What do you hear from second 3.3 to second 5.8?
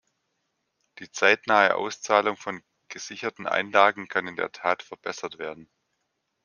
Einlagen kann in der Tat verbessert werden.